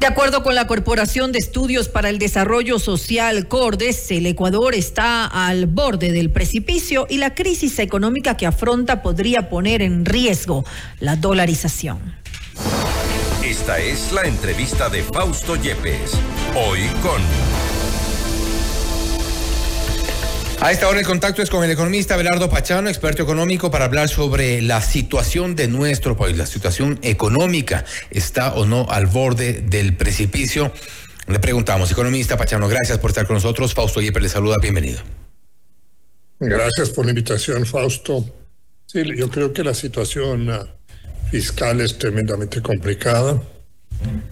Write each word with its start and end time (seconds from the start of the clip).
De 0.00 0.06
acuerdo 0.06 0.44
con 0.44 0.54
la 0.54 0.68
Corporación 0.68 1.32
de 1.32 1.40
Estudios 1.40 1.88
para 1.88 2.08
el 2.08 2.20
Desarrollo 2.20 2.78
Social, 2.78 3.48
CORDES, 3.48 4.12
el 4.12 4.26
Ecuador 4.26 4.76
está 4.76 5.26
al 5.26 5.66
borde 5.66 6.12
del 6.12 6.30
precipicio 6.30 7.06
y 7.10 7.18
la 7.18 7.34
crisis 7.34 7.80
económica 7.80 8.36
que 8.36 8.46
afronta 8.46 9.02
podría 9.02 9.48
poner 9.48 9.82
en 9.82 10.04
riesgo 10.04 10.64
la 11.00 11.16
dolarización. 11.16 11.98
Esta 13.44 13.80
es 13.80 14.12
la 14.12 14.22
entrevista 14.22 14.88
de 14.88 15.02
Fausto 15.02 15.56
Yepes, 15.56 16.12
hoy 16.54 16.86
con... 17.02 17.67
A 20.60 20.72
esta 20.72 20.88
hora 20.88 20.98
el 20.98 21.06
contacto 21.06 21.40
es 21.40 21.50
con 21.50 21.62
el 21.62 21.70
economista 21.70 22.16
Belardo 22.16 22.50
Pachano, 22.50 22.88
experto 22.88 23.22
económico, 23.22 23.70
para 23.70 23.84
hablar 23.84 24.08
sobre 24.08 24.60
la 24.60 24.82
situación 24.82 25.54
de 25.54 25.68
nuestro 25.68 26.16
país, 26.16 26.36
la 26.36 26.46
situación 26.46 26.98
económica. 27.02 27.84
¿Está 28.10 28.54
o 28.54 28.66
no 28.66 28.84
al 28.90 29.06
borde 29.06 29.62
del 29.62 29.96
precipicio? 29.96 30.72
Le 31.28 31.38
preguntamos, 31.38 31.92
economista 31.92 32.36
Pachano, 32.36 32.66
gracias 32.66 32.98
por 32.98 33.10
estar 33.10 33.24
con 33.24 33.34
nosotros. 33.34 33.72
Fausto 33.72 34.00
Yepes 34.00 34.20
le 34.20 34.28
saluda, 34.28 34.56
bienvenido. 34.60 35.00
Gracias 36.40 36.90
por 36.90 37.04
la 37.04 37.12
invitación, 37.12 37.64
Fausto. 37.64 38.24
Sí, 38.86 39.04
yo 39.16 39.30
creo 39.30 39.52
que 39.52 39.62
la 39.62 39.74
situación 39.74 40.50
ah, 40.50 40.66
fiscal 41.30 41.80
es 41.80 41.98
tremendamente 41.98 42.60
complicada. 42.62 43.40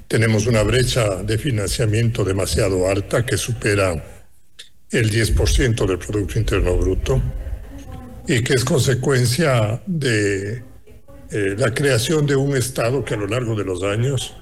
Tenemos 0.08 0.47
una 0.47 0.64
brecha 0.64 1.22
de 1.22 1.38
financiamiento 1.38 2.24
demasiado 2.24 2.88
alta 2.88 3.24
que 3.24 3.36
supera 3.36 4.16
el 4.90 5.10
10% 5.10 5.86
del 5.86 5.98
Producto 5.98 6.38
Interno 6.38 6.76
Bruto 6.76 7.22
y 8.28 8.42
que 8.42 8.54
es 8.54 8.64
consecuencia 8.64 9.82
de 9.86 10.62
eh, 11.30 11.54
la 11.58 11.74
creación 11.74 12.27
de 12.27 12.36
un 12.36 12.56
Estado 12.56 13.04
que 13.04 13.14
a 13.14 13.16
lo 13.16 13.27
largo 13.27 13.54
de 13.56 13.64
los 13.64 13.82
años 13.82 14.34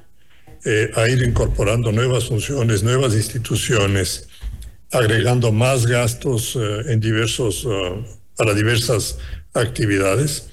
eh, 0.64 0.90
ha 0.96 1.08
ido 1.08 1.24
incorporando 1.24 1.92
nuevas 1.92 2.26
funciones, 2.26 2.82
nuevas 2.82 3.14
instituciones, 3.14 4.28
agregando 4.90 5.52
más 5.52 5.86
gastos 5.86 6.56
eh, 6.56 6.92
en 6.92 7.00
diversos, 7.00 7.66
para 8.36 8.54
diversas 8.54 9.18
actividades 9.54 10.48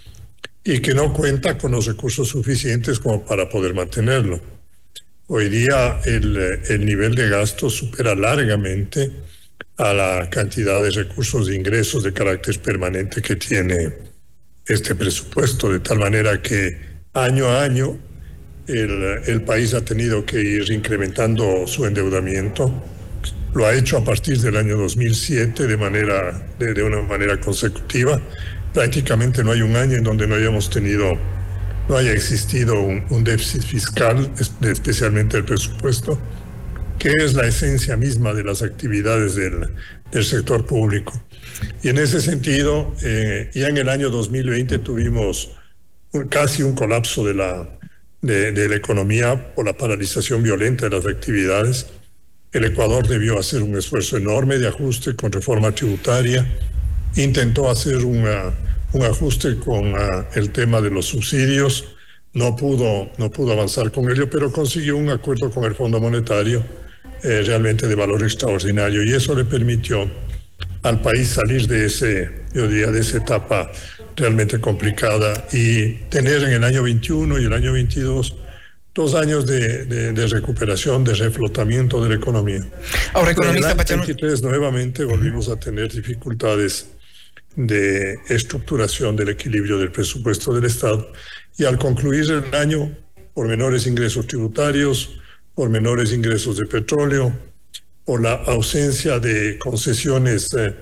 y 0.64 0.80
que 0.80 0.94
no 0.94 1.14
cuenta 1.14 1.58
con 1.58 1.72
los 1.72 1.86
recursos 1.86 2.30
suficientes 2.30 3.00
como 3.00 3.26
para 3.26 3.50
poder 3.50 3.74
mantenerlo. 3.74 4.40
Hoy 5.28 5.50
día 5.50 6.02
el, 6.06 6.38
el 6.38 6.86
nivel 6.86 7.16
de 7.16 7.30
gasto 7.30 7.70
supera 7.70 8.16
largamente 8.16 9.12
a 9.78 9.94
la 9.94 10.30
cantidad 10.30 10.82
de 10.84 10.92
recursos 10.92 11.48
de 11.48 11.56
ingresos 11.56 12.04
de 12.04 12.14
carácter 12.14 12.60
permanente 12.60 13.22
que 13.22 13.36
tiene 13.36 13.94
este 14.66 14.96
presupuesto, 14.96 15.72
de 15.72 15.80
tal 15.80 16.00
manera 16.00 16.42
que 16.42 16.78
año 17.14 17.48
a 17.48 17.64
año 17.64 17.98
el, 18.68 19.22
el 19.26 19.42
país 19.42 19.74
ha 19.74 19.84
tenido 19.84 20.26
que 20.26 20.40
ir 20.42 20.72
incrementando 20.72 21.66
su 21.68 21.86
endeudamiento. 21.86 22.72
Lo 23.54 23.66
ha 23.66 23.74
hecho 23.74 23.98
a 23.98 24.04
partir 24.04 24.40
del 24.40 24.56
año 24.56 24.78
2007 24.78 25.68
de, 25.68 25.78
manera, 25.78 26.42
de, 26.58 26.74
de 26.74 26.84
una 26.84 27.02
manera 27.02 27.40
consecutiva. 27.40 28.22
Prácticamente 28.74 29.44
no 29.44 29.52
hay 29.52 29.62
un 29.62 29.76
año 29.76 29.98
en 29.98 30.04
donde 30.04 30.26
no 30.26 30.36
hayamos 30.36 30.70
tenido, 30.70 31.18
no 31.90 31.98
haya 31.98 32.14
existido 32.14 32.80
un, 32.80 33.24
déficit 33.24 33.64
fiscal, 33.64 34.32
especialmente 34.62 35.38
el 35.38 35.44
presupuesto 35.44 36.18
que 37.02 37.12
es 37.18 37.34
la 37.34 37.48
esencia 37.48 37.98
misma 37.98 38.32
de 38.32 38.44
las 38.44 38.62
actividades 38.62 39.34
del, 39.34 39.68
del 40.12 40.24
sector 40.24 40.68
público. 40.68 41.12
Y 41.82 41.90
en 41.90 41.98
ese 41.98 42.22
sentido, 42.22 42.94
eh, 43.02 43.50
ya 43.56 43.70
en 43.70 43.78
el 43.78 43.90
año 43.90 44.12
2020 44.12 44.78
tuvimos 44.78 45.50
casi 46.30 46.62
un 46.62 46.76
colapso 46.76 47.26
de 47.26 47.34
la, 47.34 47.68
de, 48.22 48.52
de 48.52 48.70
la 48.70 48.76
economía 48.76 49.52
por 49.56 49.66
la 49.66 49.74
paralización 49.74 50.44
violenta 50.44 50.90
de 50.90 50.96
las 50.96 51.08
actividades. 51.08 51.88
El 52.52 52.66
Ecuador 52.66 53.08
debió 53.08 53.40
hacer 53.40 53.64
un 53.64 53.76
esfuerzo 53.76 54.18
enorme 54.18 54.60
de 54.60 54.68
ajuste 54.68 55.16
con 55.16 55.32
reforma 55.32 55.72
tributaria, 55.72 56.46
intentó 57.16 57.68
hacer 57.72 58.06
una, 58.06 58.54
un 58.94 59.02
ajuste 59.02 59.58
con 59.58 59.96
uh, 59.96 60.26
el 60.36 60.52
tema 60.52 60.80
de 60.82 60.92
los 60.92 61.08
subsidios, 61.08 61.96
no 62.34 62.56
pudo, 62.56 63.10
no 63.18 63.32
pudo 63.32 63.54
avanzar 63.54 63.92
con 63.92 64.08
ello, 64.12 64.30
pero 64.30 64.52
consiguió 64.52 64.98
un 64.98 65.10
acuerdo 65.10 65.50
con 65.50 65.64
el 65.64 65.74
Fondo 65.74 66.00
Monetario 66.00 66.64
eh, 67.24 67.44
realmente 67.46 67.88
de 67.88 67.96
valor 67.96 68.24
extraordinario. 68.24 69.04
Y 69.04 69.14
eso 69.14 69.36
le 69.36 69.46
permitió 69.46 70.10
al 70.84 71.02
país 71.02 71.30
salir 71.30 71.68
de 71.68 71.86
ese, 71.86 72.30
yo 72.54 72.68
diría, 72.68 72.88
de 72.88 73.02
esa 73.02 73.18
etapa 73.18 73.72
realmente 74.16 74.60
complicada 74.60 75.48
y 75.52 75.94
tener 76.10 76.44
en 76.44 76.52
el 76.52 76.64
año 76.64 76.84
21 76.84 77.40
y 77.40 77.46
el 77.46 77.54
año 77.54 77.74
22 77.74 78.36
dos 78.94 79.16
años 79.16 79.46
de, 79.46 79.86
de, 79.86 80.12
de 80.12 80.28
recuperación, 80.28 81.04
de 81.04 81.14
reflotamiento 81.14 82.04
de 82.04 82.10
la 82.10 82.16
economía. 82.16 82.62
Ahora, 83.14 83.32
economista 83.32 83.72
en 83.72 83.80
el 83.80 83.88
año 83.88 83.98
23 84.06 84.44
nuevamente 84.44 85.06
volvimos 85.06 85.48
a 85.50 85.58
tener 85.58 85.92
dificultades 85.92 86.88
de 87.56 88.20
estructuración 88.30 89.16
del 89.16 89.30
equilibrio 89.30 89.78
del 89.78 89.92
presupuesto 89.92 90.54
del 90.54 90.66
Estado 90.66 91.12
y 91.58 91.66
al 91.66 91.78
concluir 91.78 92.26
el 92.32 92.56
año 92.56 92.92
por 93.34 93.48
menores 93.48 93.88
ingresos 93.88 94.28
tributarios, 94.28 95.21
por 95.56 95.70
menores 95.70 96.14
ingresos 96.14 96.58
de 96.58 96.66
petróleo, 96.66 97.32
por 98.06 98.22
la 98.22 98.34
ausencia 98.34 99.20
de 99.20 99.58
concesiones 99.60 100.54
eh, 100.54 100.76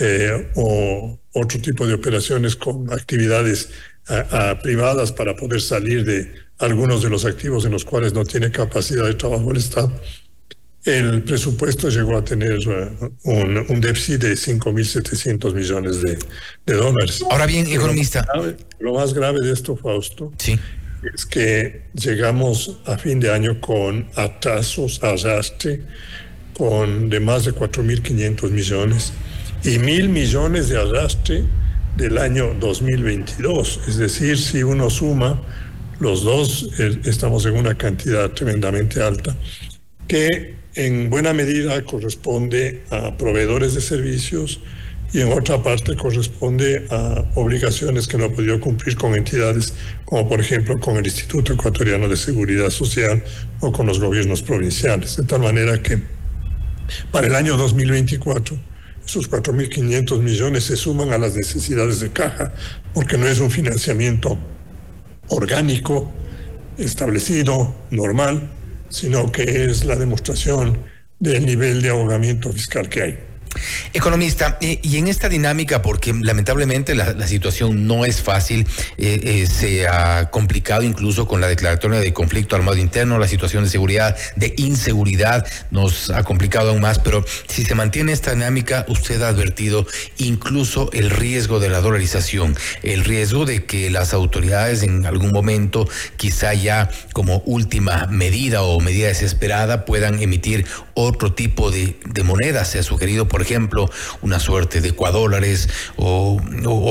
eh, 0.00 0.50
o 0.54 1.18
otro 1.32 1.60
tipo 1.60 1.86
de 1.86 1.94
operaciones 1.94 2.56
con 2.56 2.92
actividades 2.92 3.70
a, 4.08 4.50
a 4.50 4.58
privadas 4.60 5.10
para 5.12 5.34
poder 5.34 5.60
salir 5.60 6.04
de 6.04 6.32
algunos 6.58 7.02
de 7.02 7.10
los 7.10 7.24
activos 7.24 7.64
en 7.64 7.72
los 7.72 7.84
cuales 7.84 8.12
no 8.12 8.24
tiene 8.24 8.50
capacidad 8.50 9.04
de 9.04 9.14
trabajo 9.14 9.50
el 9.50 9.58
Estado. 9.58 9.92
El 10.84 11.24
presupuesto 11.24 11.88
llegó 11.88 12.16
a 12.16 12.24
tener 12.24 12.58
uh, 12.68 13.12
un, 13.24 13.66
un, 13.68 13.80
déficit 13.80 14.20
de 14.20 14.34
5.700 14.34 15.52
millones 15.52 16.00
de, 16.00 16.16
de, 16.64 16.74
dólares. 16.74 17.24
Ahora 17.28 17.46
bien, 17.46 17.66
economista. 17.66 18.20
Lo 18.20 18.34
más, 18.34 18.44
grave, 18.44 18.56
lo 18.78 18.94
más 18.94 19.14
grave 19.14 19.40
de 19.40 19.52
esto, 19.52 19.76
Fausto, 19.76 20.32
sí 20.38 20.56
es 21.14 21.26
que 21.26 21.82
llegamos 21.94 22.78
a 22.86 22.96
fin 22.98 23.20
de 23.20 23.30
año 23.30 23.60
con 23.60 24.08
atrasos, 24.14 25.02
arrastre, 25.02 25.82
con 26.56 27.10
de 27.10 27.20
más 27.20 27.44
de 27.44 27.52
4.500 27.52 28.50
millones 28.50 29.12
y 29.64 29.78
mil 29.78 30.08
millones 30.08 30.68
de 30.68 30.78
arrastre 30.78 31.44
del 31.96 32.18
año 32.18 32.54
2022. 32.58 33.80
Es 33.88 33.96
decir, 33.96 34.38
si 34.38 34.62
uno 34.62 34.90
suma 34.90 35.42
los 35.98 36.24
dos, 36.24 36.68
estamos 37.04 37.46
en 37.46 37.56
una 37.56 37.74
cantidad 37.74 38.30
tremendamente 38.30 39.02
alta, 39.02 39.34
que 40.06 40.56
en 40.74 41.08
buena 41.08 41.32
medida 41.32 41.82
corresponde 41.84 42.82
a 42.90 43.16
proveedores 43.16 43.74
de 43.74 43.80
servicios, 43.80 44.60
y 45.16 45.22
en 45.22 45.32
otra 45.32 45.62
parte 45.62 45.96
corresponde 45.96 46.86
a 46.90 47.24
obligaciones 47.36 48.06
que 48.06 48.18
no 48.18 48.26
ha 48.26 48.28
podido 48.28 48.60
cumplir 48.60 48.98
con 48.98 49.14
entidades 49.14 49.72
como 50.04 50.28
por 50.28 50.40
ejemplo 50.40 50.78
con 50.78 50.98
el 50.98 51.06
Instituto 51.06 51.54
Ecuatoriano 51.54 52.06
de 52.06 52.18
Seguridad 52.18 52.68
Social 52.68 53.24
o 53.60 53.72
con 53.72 53.86
los 53.86 53.98
gobiernos 53.98 54.42
provinciales. 54.42 55.16
De 55.16 55.22
tal 55.22 55.40
manera 55.40 55.82
que 55.82 56.02
para 57.10 57.28
el 57.28 57.34
año 57.34 57.56
2024 57.56 58.58
esos 59.06 59.30
4.500 59.30 60.20
millones 60.20 60.64
se 60.64 60.76
suman 60.76 61.10
a 61.14 61.18
las 61.18 61.34
necesidades 61.34 62.00
de 62.00 62.10
caja 62.10 62.52
porque 62.92 63.16
no 63.16 63.26
es 63.26 63.40
un 63.40 63.50
financiamiento 63.50 64.36
orgánico, 65.28 66.12
establecido, 66.76 67.74
normal, 67.90 68.50
sino 68.90 69.32
que 69.32 69.64
es 69.64 69.86
la 69.86 69.96
demostración 69.96 70.76
del 71.18 71.46
nivel 71.46 71.80
de 71.80 71.88
ahogamiento 71.88 72.52
fiscal 72.52 72.90
que 72.90 73.02
hay. 73.02 73.35
Economista, 73.92 74.58
eh, 74.60 74.78
y 74.82 74.98
en 74.98 75.08
esta 75.08 75.28
dinámica, 75.28 75.82
porque 75.82 76.12
lamentablemente 76.12 76.94
la, 76.94 77.26
situación 77.26 77.86
no 77.86 78.04
es 78.04 78.22
fácil, 78.22 78.66
eh, 78.98 79.20
eh, 79.22 79.46
se 79.46 79.88
ha 79.88 80.30
complicado 80.30 80.82
incluso 80.82 81.26
con 81.26 81.40
la 81.40 81.48
declaratoria 81.48 82.00
de 82.00 82.12
conflicto 82.12 82.56
armado 82.56 82.76
interno, 82.76 83.18
la 83.18 83.28
situación 83.28 83.64
de 83.64 83.70
seguridad, 83.70 84.16
de 84.36 84.54
inseguridad, 84.56 85.46
nos 85.70 86.10
ha 86.10 86.22
complicado 86.24 86.70
aún 86.70 86.80
más, 86.80 86.98
pero 86.98 87.24
si 87.48 87.64
se 87.64 87.74
mantiene 87.74 88.12
esta 88.12 88.32
dinámica, 88.32 88.84
usted 88.88 89.22
ha 89.22 89.28
advertido 89.28 89.86
incluso 90.18 90.90
el 90.92 91.10
riesgo 91.10 91.58
de 91.58 91.68
la 91.68 91.80
dolarización, 91.80 92.56
el 92.82 93.04
riesgo 93.04 93.44
de 93.44 93.64
que 93.64 93.90
las 93.90 94.14
autoridades 94.14 94.82
en 94.82 95.06
algún 95.06 95.32
momento, 95.32 95.88
quizá 96.16 96.54
ya 96.54 96.90
como 97.12 97.42
última 97.46 98.06
medida 98.10 98.62
o 98.62 98.80
medida 98.80 99.08
desesperada, 99.08 99.84
puedan 99.84 100.20
emitir 100.22 100.66
otro 100.94 101.32
tipo 101.32 101.70
de, 101.70 101.96
de 102.04 102.22
moneda. 102.22 102.64
Se 102.64 102.78
ha 102.78 102.82
sugerido, 102.82 103.28
por 103.28 103.42
ejemplo, 103.46 103.88
una 104.22 104.38
suerte 104.38 104.80
de 104.80 104.88
ecuadólares 104.88 105.68
o, 105.96 106.40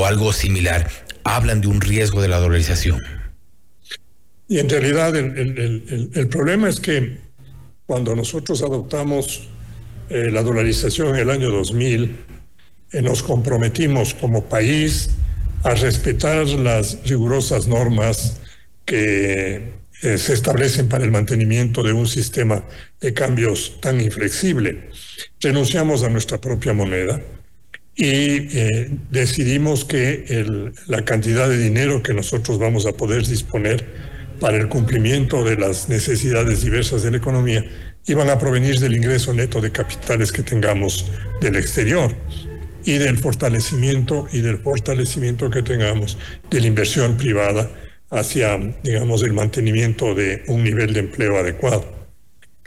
algo 0.05 0.33
similar. 0.33 0.89
Hablan 1.23 1.61
de 1.61 1.67
un 1.67 1.81
riesgo 1.81 2.21
de 2.21 2.27
la 2.27 2.39
dolarización. 2.39 3.01
Y 4.47 4.59
en 4.59 4.69
realidad 4.69 5.15
el 5.15 6.27
problema 6.29 6.69
es 6.69 6.79
que 6.79 7.17
cuando 7.85 8.15
nosotros 8.15 8.61
adoptamos 8.61 9.47
eh, 10.09 10.29
la 10.31 10.43
dolarización 10.43 11.09
en 11.09 11.15
el 11.15 11.29
año 11.29 11.49
2000, 11.49 12.15
eh, 12.91 13.01
nos 13.01 13.23
comprometimos 13.23 14.13
como 14.13 14.45
país 14.45 15.11
a 15.63 15.73
respetar 15.73 16.47
las 16.47 16.99
rigurosas 17.05 17.67
normas 17.67 18.39
que 18.85 19.73
eh, 20.01 20.17
se 20.17 20.33
establecen 20.33 20.87
para 20.87 21.03
el 21.03 21.11
mantenimiento 21.11 21.81
de 21.83 21.93
un 21.93 22.07
sistema 22.07 22.63
de 22.99 23.13
cambios 23.13 23.79
tan 23.81 24.01
inflexible. 24.01 24.89
Renunciamos 25.39 26.03
a 26.03 26.09
nuestra 26.09 26.39
propia 26.39 26.73
moneda 26.73 27.21
y 27.95 28.57
eh, 28.57 28.89
decidimos 29.09 29.85
que 29.85 30.25
la 30.87 31.05
cantidad 31.05 31.47
de 31.47 31.57
dinero 31.57 32.03
que 32.03 32.13
nosotros 32.13 32.59
vamos 32.59 32.85
a 32.85 32.91
poder 32.91 33.25
disponer 33.25 33.85
para 34.39 34.57
el 34.57 34.67
cumplimiento 34.67 35.45
de 35.45 35.55
las 35.55 35.87
necesidades 35.87 36.61
diversas 36.61 37.03
de 37.03 37.11
la 37.11 37.17
economía 37.17 37.63
iban 38.05 38.29
a 38.29 38.37
provenir 38.37 38.79
del 38.79 38.95
ingreso 38.95 39.33
neto 39.33 39.61
de 39.61 39.71
capitales 39.71 40.31
que 40.31 40.43
tengamos 40.43 41.09
del 41.39 41.55
exterior 41.55 42.13
y 42.83 42.97
del 42.97 43.17
fortalecimiento 43.17 44.27
y 44.31 44.41
del 44.41 44.59
fortalecimiento 44.59 45.49
que 45.49 45.63
tengamos 45.63 46.17
de 46.49 46.61
la 46.61 46.67
inversión 46.67 47.17
privada 47.17 47.71
hacia, 48.09 48.57
digamos, 48.83 49.23
el 49.23 49.33
mantenimiento 49.33 50.13
de 50.13 50.43
un 50.47 50.63
nivel 50.63 50.93
de 50.93 51.01
empleo 51.01 51.37
adecuado. 51.37 51.85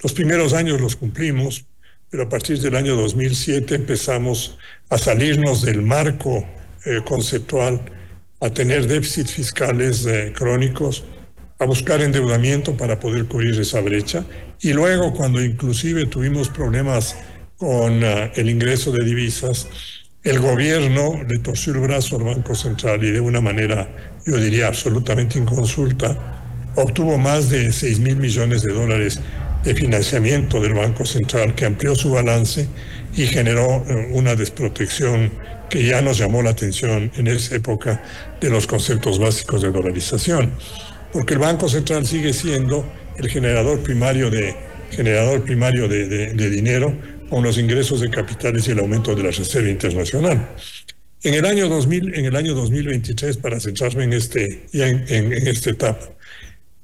Los 0.03 0.13
primeros 0.13 0.53
años 0.53 0.81
los 0.81 0.97
cumplimos, 0.97 1.65
pero 2.11 2.25
a 2.25 2.29
partir 2.29 2.61
del 2.61 2.77
año 2.77 2.97
2007 2.97 3.75
empezamos 3.75 4.59
a 4.89 4.99
salirnos 4.99 5.63
del 5.63 5.83
marco 5.83 6.47
eh, 6.85 7.01
conceptual, 7.05 7.81
a 8.41 8.51
tener 8.51 8.87
déficits 8.87 9.33
fiscales 9.33 10.07
eh, 10.07 10.33
crónicos, 10.35 11.05
a 11.59 11.65
buscar 11.67 12.01
endeudamiento 12.01 12.77
para 12.77 13.01
poder 13.01 13.27
cubrir 13.27 13.61
esa 13.61 13.81
brecha. 13.81 14.25
Y 14.61 14.73
luego, 14.73 15.13
cuando 15.13 15.43
inclusive 15.43 16.07
tuvimos 16.07 16.49
problemas 16.49 17.17
con 17.57 18.05
uh, 18.05 18.31
el 18.35 18.49
ingreso 18.49 18.93
de 18.93 19.05
divisas, 19.05 19.69
el 20.25 20.41
gobierno 20.41 21.23
le 21.29 21.39
torció 21.39 21.75
el 21.75 21.81
brazo 21.81 22.17
al 22.17 22.25
Banco 22.25 22.55
Central 22.55 23.03
y 23.05 23.11
de 23.11 23.21
una 23.21 23.41
manera, 23.41 23.89
yo 24.27 24.37
diría, 24.37 24.67
absolutamente 24.67 25.39
inconsulta, 25.39 26.73
obtuvo 26.75 27.19
más 27.19 27.51
de 27.51 27.73
6 27.73 28.01
mil 28.01 28.17
millones 28.17 28.63
de 28.63 28.73
dólares 28.73 29.21
de 29.65 29.75
financiamiento 29.75 30.61
del 30.61 30.75
Banco 30.75 31.05
Central 31.05 31.55
que 31.55 31.67
amplió 31.67 31.95
su 31.95 32.11
balance 32.11 32.69
y 33.17 33.27
generó 33.27 33.79
uh, 33.79 33.85
una 34.13 34.35
desprotección 34.35 35.33
que 35.69 35.85
ya 35.85 36.01
nos 36.01 36.19
llamó 36.19 36.43
la 36.43 36.51
atención 36.51 37.11
en 37.17 37.27
esa 37.27 37.57
época 37.57 38.03
de 38.41 38.51
los 38.51 38.67
conceptos 38.67 39.19
básicos 39.19 39.63
de 39.63 39.71
dolarización. 39.71 40.53
Porque 41.13 41.35
el 41.35 41.41
Banco 41.41 41.69
Central 41.69 42.07
sigue 42.07 42.33
siendo 42.33 42.87
el 43.19 43.29
generador 43.29 43.81
primario 43.81 44.31
de, 44.31 44.55
generador 44.91 45.43
primario 45.43 45.89
de, 45.89 46.51
dinero 46.51 46.95
con 47.29 47.43
los 47.45 47.59
ingresos 47.59 48.01
de 48.01 48.11
capitales 48.11 48.67
y 48.69 48.73
el 48.73 48.81
aumento 48.81 49.15
de 49.15 49.23
la 49.23 49.31
Reserva 49.31 49.69
Internacional. 49.69 50.49
En 51.23 51.35
el 51.35 51.45
año 51.45 51.69
2000, 51.69 52.15
en 52.15 52.25
el 52.27 52.37
año 52.37 52.55
2023, 52.55 53.37
para 53.39 53.59
centrarme 53.59 54.05
en, 54.05 54.13
este, 54.13 54.67
en, 54.73 55.05
en, 55.09 55.33
esta 55.49 55.71
etapa, 55.71 56.11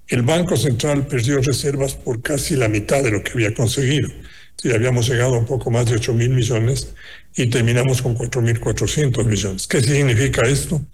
el 0.09 0.23
Banco 0.23 0.57
Central 0.57 1.07
perdió 1.07 1.41
reservas 1.41 1.95
por 1.95 2.21
casi 2.21 2.57
la 2.57 2.69
mitad 2.69 3.03
de 3.03 3.11
lo 3.11 3.23
que 3.23 3.33
había 3.33 3.55
conseguido. 3.55 4.09
Si 4.57 4.73
habíamos 4.73 5.09
llegado 5.09 5.35
a 5.35 5.39
un 5.39 5.47
poco 5.47 5.71
más 5.71 5.87
de 5.87 5.97
8 5.97 6.15
mil 6.15 6.31
millones 6.31 6.95
y 7.37 7.47
terminamos 7.47 8.03
con 8.03 8.15
4 8.15 8.43
mil 8.43 8.61
400 8.61 9.27
millones. 9.27 9.67
¿Qué 9.67 9.81
significa 9.81 10.43
esto? 10.43 10.85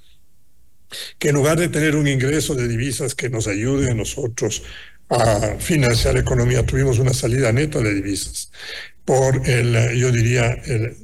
que 1.19 1.29
en 1.29 1.37
lugar 1.37 1.59
de 1.59 1.69
tener 1.69 1.97
un 1.97 2.09
ingreso 2.09 2.55
de 2.55 2.69
divisas 2.69 3.15
que 3.15 3.31
nos 3.31 3.47
ayude 3.47 3.91
a 3.91 3.95
nosotros 3.95 4.63
a 5.09 5.57
financiar 5.59 6.15
la 6.15 6.21
economía, 6.21 6.65
tuvimos 6.65 6.99
una 6.99 7.13
salida 7.13 7.53
neta 7.53 7.81
de 7.81 7.95
divisas 7.95 8.51
por 9.05 9.49
el, 9.49 9.97
yo 9.97 10.11
diría, 10.13 10.57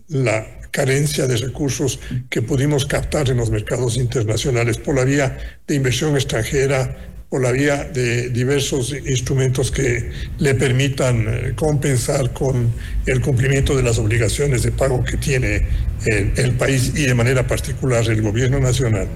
la 0.09 0.47
carencia 0.71 1.27
de 1.27 1.37
recursos 1.37 1.99
que 2.29 2.43
pudimos 2.43 2.85
captar 2.87 3.31
en 3.31 3.39
los 3.39 3.51
mercados 3.51 3.97
internacionales 3.97 4.77
por 4.77 4.95
la 4.95 5.05
vía 5.05 5.39
de 5.67 5.75
inversión 5.75 6.15
extranjera, 6.15 7.15
por 7.31 7.43
la 7.43 7.51
vía 7.51 7.85
de 7.85 8.29
diversos 8.29 8.93
instrumentos 8.93 9.71
que 9.71 10.11
le 10.39 10.55
permitan 10.55 11.27
eh, 11.27 11.53
compensar 11.57 12.33
con 12.33 12.71
el 13.07 13.21
cumplimiento 13.21 13.77
de 13.77 13.83
las 13.83 13.99
obligaciones 13.99 14.63
de 14.63 14.71
pago 14.71 15.03
que 15.03 15.17
tiene 15.17 15.67
el, 16.05 16.33
el 16.37 16.53
país 16.53 16.93
y 16.95 17.03
de 17.03 17.15
manera 17.15 17.47
particular 17.47 18.09
el 18.09 18.23
gobierno 18.23 18.61
nacional. 18.61 19.09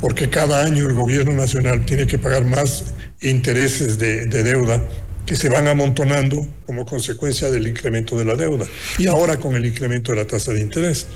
Porque 0.00 0.28
cada 0.28 0.64
año 0.64 0.88
el 0.88 0.94
gobierno 0.94 1.32
nacional 1.32 1.84
tiene 1.86 2.06
que 2.06 2.18
pagar 2.18 2.44
más 2.44 2.94
intereses 3.20 3.98
de, 3.98 4.26
deuda 4.26 4.82
que 5.26 5.36
se 5.36 5.48
van 5.48 5.68
amontonando 5.68 6.46
como 6.66 6.84
consecuencia 6.84 7.50
del 7.50 7.66
incremento 7.66 8.18
de 8.18 8.24
la 8.24 8.34
deuda 8.34 8.66
y 8.98 9.06
ahora 9.06 9.38
con 9.38 9.54
el 9.54 9.64
incremento 9.64 10.12
de 10.12 10.18
la 10.18 10.26
tasa 10.26 10.52
de 10.52 10.60
interés. 10.60 11.06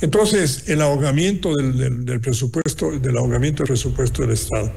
Entonces, 0.00 0.68
el 0.68 0.82
ahogamiento 0.82 1.54
del, 1.54 2.20
presupuesto, 2.20 2.98
del 2.98 3.16
ahogamiento 3.16 3.62
del 3.62 3.68
presupuesto 3.68 4.22
del 4.22 4.32
Estado, 4.32 4.72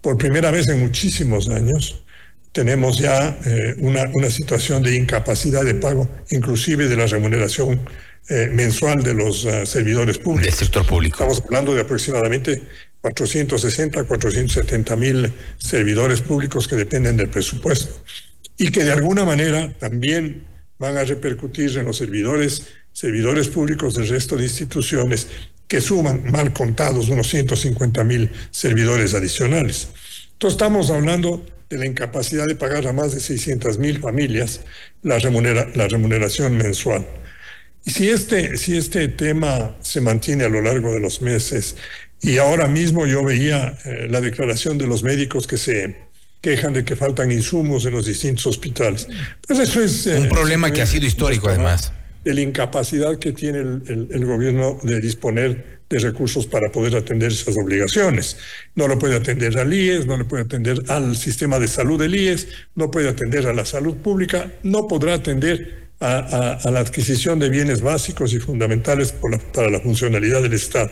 por 0.00 0.16
primera 0.16 0.50
vez 0.50 0.68
en 0.68 0.80
muchísimos 0.80 1.48
años, 1.48 2.04
tenemos 2.52 2.98
ya 2.98 3.38
eh, 3.46 3.74
una, 3.78 4.10
una 4.12 4.28
situación 4.28 4.82
de 4.82 4.96
incapacidad 4.96 5.64
de 5.64 5.74
pago, 5.74 6.08
inclusive 6.30 6.88
de 6.88 6.96
la 6.96 7.06
remuneración 7.06 7.80
eh, 8.28 8.48
mensual 8.52 9.02
de 9.02 9.14
los 9.14 9.44
uh, 9.44 9.66
servidores 9.66 10.18
públicos. 10.18 10.58
Del 10.58 10.66
sector 10.66 10.86
público. 10.86 11.16
Estamos 11.16 11.42
hablando 11.44 11.74
de 11.74 11.80
aproximadamente 11.80 12.62
460, 13.00 14.04
470 14.04 14.96
mil 14.96 15.32
servidores 15.58 16.20
públicos 16.20 16.68
que 16.68 16.76
dependen 16.76 17.16
del 17.16 17.28
presupuesto 17.28 18.02
y 18.56 18.70
que 18.70 18.84
de 18.84 18.92
alguna 18.92 19.24
manera 19.24 19.72
también 19.78 20.46
van 20.78 20.96
a 20.96 21.04
repercutir 21.04 21.76
en 21.78 21.86
los 21.86 21.96
servidores, 21.96 22.66
servidores 22.92 23.48
públicos 23.48 23.94
del 23.94 24.08
resto 24.08 24.36
de 24.36 24.44
instituciones 24.44 25.28
que 25.66 25.80
suman, 25.80 26.24
mal 26.30 26.52
contados, 26.52 27.08
unos 27.08 27.28
150 27.28 28.02
mil 28.04 28.30
servidores 28.50 29.14
adicionales. 29.14 29.88
Entonces 30.32 30.54
estamos 30.54 30.90
hablando 30.90 31.44
de 31.68 31.78
la 31.78 31.86
incapacidad 31.86 32.46
de 32.46 32.56
pagar 32.56 32.86
a 32.88 32.92
más 32.92 33.14
de 33.14 33.20
600 33.20 33.78
mil 33.78 34.00
familias 34.00 34.62
la, 35.02 35.18
remunera, 35.18 35.68
la 35.74 35.86
remuneración 35.86 36.56
mensual. 36.56 37.06
Y 37.84 37.90
si 37.90 38.10
este, 38.10 38.56
si 38.56 38.76
este 38.76 39.08
tema 39.08 39.76
se 39.80 40.00
mantiene 40.00 40.44
a 40.44 40.48
lo 40.48 40.60
largo 40.60 40.92
de 40.92 41.00
los 41.00 41.22
meses, 41.22 41.76
y 42.22 42.38
ahora 42.38 42.68
mismo 42.68 43.06
yo 43.06 43.24
veía 43.24 43.78
eh, 43.84 44.06
la 44.10 44.20
declaración 44.20 44.76
de 44.76 44.86
los 44.86 45.02
médicos 45.02 45.46
que 45.46 45.56
se 45.56 45.96
quejan 46.40 46.72
de 46.72 46.84
que 46.84 46.96
faltan 46.96 47.32
insumos 47.32 47.84
en 47.86 47.92
los 47.92 48.06
distintos 48.06 48.46
hospitales. 48.46 49.08
Pues 49.46 49.58
eso 49.58 49.82
es... 49.82 50.06
Un 50.06 50.26
eh, 50.26 50.28
problema 50.28 50.70
que 50.70 50.82
ha 50.82 50.86
sido 50.86 51.06
histórico 51.06 51.48
además. 51.48 51.92
De 52.24 52.34
la 52.34 52.42
incapacidad 52.42 53.18
que 53.18 53.32
tiene 53.32 53.60
el, 53.60 54.08
el, 54.10 54.26
gobierno 54.26 54.78
de 54.82 55.00
disponer 55.00 55.80
de 55.88 55.98
recursos 55.98 56.46
para 56.46 56.70
poder 56.70 56.96
atender 56.96 57.32
esas 57.32 57.56
obligaciones. 57.56 58.36
No 58.74 58.86
lo 58.88 58.98
puede 58.98 59.16
atender 59.16 59.58
al 59.58 59.72
IES, 59.72 60.06
no 60.06 60.18
le 60.18 60.24
puede 60.24 60.44
atender 60.44 60.82
al 60.88 61.16
sistema 61.16 61.58
de 61.58 61.68
salud 61.68 61.98
del 61.98 62.14
IES, 62.14 62.48
no 62.74 62.90
puede 62.90 63.08
atender 63.08 63.46
a 63.46 63.54
la 63.54 63.64
salud 63.64 63.96
pública, 63.96 64.52
no 64.62 64.86
podrá 64.86 65.14
atender 65.14 65.89
a, 66.00 66.70
la 66.70 66.80
adquisición 66.80 67.38
de 67.38 67.50
bienes 67.50 67.82
básicos 67.82 68.32
y 68.32 68.38
fundamentales 68.40 69.12
para 69.52 69.70
la 69.70 69.80
funcionalidad 69.80 70.42
del 70.42 70.54
Estado. 70.54 70.90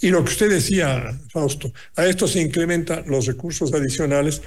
Y 0.00 0.10
lo 0.10 0.22
que 0.22 0.32
usted 0.32 0.50
decía, 0.50 1.18
Fausto, 1.32 1.72
a 1.96 2.06
esto 2.06 2.28
se 2.28 2.40
incrementan 2.40 3.04
los 3.06 3.26
recursos 3.26 3.72
adicionales 3.72 4.42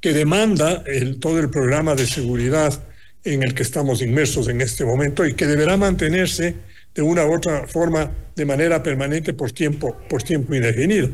que 0.00 0.12
demanda 0.12 0.84
todo 1.20 1.38
el 1.38 1.50
programa 1.50 1.94
de 1.94 2.06
seguridad 2.06 2.82
en 3.24 3.42
el 3.42 3.54
que 3.54 3.62
estamos 3.62 4.02
inmersos 4.02 4.48
en 4.48 4.60
este 4.60 4.84
momento 4.84 5.24
y 5.26 5.34
que 5.34 5.46
deberá 5.46 5.76
mantenerse 5.76 6.54
de 6.94 7.02
una 7.02 7.26
u 7.26 7.34
otra 7.34 7.66
forma 7.66 8.10
de 8.36 8.44
manera 8.44 8.82
permanente 8.82 9.32
por 9.32 9.52
tiempo, 9.52 9.96
por 10.08 10.22
tiempo 10.22 10.54
indefinido. 10.54 11.08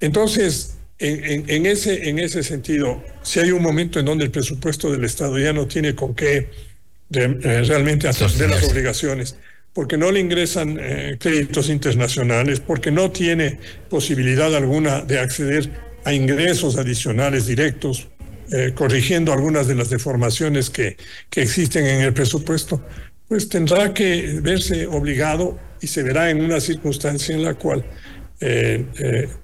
Entonces, 0.00 0.76
en, 0.98 1.48
en, 1.48 1.66
ese, 1.66 2.08
en 2.08 2.18
ese 2.18 2.42
sentido, 2.42 3.02
si 3.22 3.40
hay 3.40 3.50
un 3.50 3.62
momento 3.62 3.98
en 3.98 4.06
donde 4.06 4.24
el 4.24 4.30
presupuesto 4.30 4.90
del 4.90 5.04
Estado 5.04 5.38
ya 5.38 5.52
no 5.52 5.66
tiene 5.66 5.94
con 5.94 6.14
qué 6.14 6.48
eh, 7.14 7.62
realmente 7.66 8.08
atender 8.08 8.50
las 8.50 8.64
obligaciones, 8.64 9.36
porque 9.72 9.96
no 9.96 10.10
le 10.10 10.20
ingresan 10.20 10.78
eh, 10.80 11.16
créditos 11.20 11.68
internacionales, 11.68 12.60
porque 12.60 12.90
no 12.90 13.10
tiene 13.10 13.58
posibilidad 13.90 14.54
alguna 14.54 15.02
de 15.02 15.18
acceder 15.18 15.70
a 16.04 16.12
ingresos 16.12 16.76
adicionales 16.78 17.46
directos, 17.46 18.08
eh, 18.50 18.72
corrigiendo 18.74 19.32
algunas 19.32 19.66
de 19.66 19.74
las 19.74 19.90
deformaciones 19.90 20.70
que, 20.70 20.96
que 21.28 21.42
existen 21.42 21.86
en 21.86 22.00
el 22.00 22.12
presupuesto, 22.12 22.82
pues 23.28 23.48
tendrá 23.48 23.92
que 23.92 24.40
verse 24.42 24.86
obligado 24.86 25.58
y 25.80 25.86
se 25.86 26.02
verá 26.02 26.30
en 26.30 26.42
una 26.42 26.60
circunstancia 26.60 27.34
en 27.34 27.44
la 27.44 27.54
cual 27.54 27.84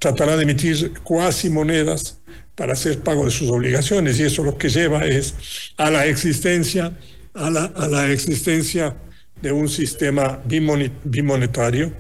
tratará 0.01 0.37
de 0.37 0.43
emitir 0.43 0.93
cuasi 1.05 1.51
monedas 1.51 2.19
para 2.57 2.73
hacer 2.73 2.99
pago 2.99 3.25
de 3.25 3.31
sus 3.31 3.49
obligaciones 3.49 4.19
y 4.19 4.25
eso 4.25 4.43
lo 4.43 4.59
que 4.59 4.69
lleva 4.69 5.07
es 5.07 5.37
a 5.77 5.89
la 5.89 6.07
existencia 6.07 6.93
a 7.35 7.50
la, 7.50 7.64
a 7.64 7.88
la 7.88 8.11
existencia 8.11 8.97
de 9.40 9.52
un 9.52 9.68
sistema 9.68 10.40
bimonetario 11.04 11.92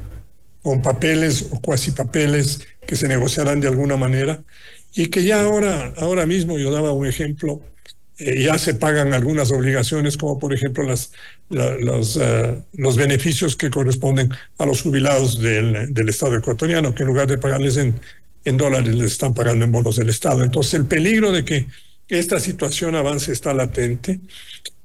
con 0.62 0.82
papeles 0.82 1.48
o 1.50 1.60
cuasi 1.60 1.92
papeles 1.92 2.60
que 2.86 2.96
se 2.96 3.08
negociarán 3.08 3.60
de 3.60 3.68
alguna 3.68 3.96
manera 3.96 4.42
y 4.94 5.06
que 5.08 5.22
ya 5.22 5.42
ahora, 5.42 5.92
ahora 5.98 6.26
mismo, 6.26 6.58
yo 6.58 6.70
daba 6.70 6.92
un 6.92 7.06
ejemplo, 7.06 7.60
eh, 8.18 8.42
ya 8.42 8.58
se 8.58 8.74
pagan 8.74 9.14
algunas 9.14 9.52
obligaciones, 9.52 10.16
como 10.16 10.38
por 10.38 10.52
ejemplo 10.52 10.82
las, 10.82 11.12
los, 11.50 12.16
uh, 12.16 12.62
los 12.72 12.96
beneficios 12.96 13.54
que 13.54 13.70
corresponden 13.70 14.30
a 14.58 14.66
los 14.66 14.82
jubilados 14.82 15.40
del, 15.40 15.92
del 15.94 16.08
Estado 16.08 16.36
ecuatoriano, 16.36 16.94
que 16.94 17.02
en 17.02 17.08
lugar 17.08 17.28
de 17.28 17.38
pagarles 17.38 17.76
en, 17.76 18.00
en 18.44 18.56
dólares 18.56 18.94
les 18.94 19.12
están 19.12 19.34
pagando 19.34 19.64
en 19.64 19.72
bonos 19.72 19.96
del 19.96 20.08
Estado. 20.08 20.42
Entonces 20.42 20.74
el 20.74 20.86
peligro 20.86 21.30
de 21.30 21.44
que 21.44 21.66
esta 22.08 22.40
situación 22.40 22.94
avance 22.94 23.32
está 23.32 23.52
latente 23.54 24.20